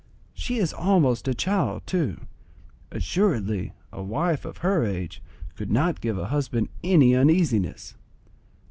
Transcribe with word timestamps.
She 0.33 0.57
is 0.57 0.73
almost 0.73 1.27
a 1.27 1.35
child 1.35 1.83
too; 1.85 2.21
assuredly 2.89 3.73
a 3.93 4.01
wife 4.01 4.45
of 4.45 4.57
her 4.65 4.83
age 4.83 5.21
could 5.55 5.69
not 5.71 6.01
give 6.01 6.17
a 6.17 6.29
husband 6.29 6.69
any 6.83 7.13
uneasiness. 7.15 7.93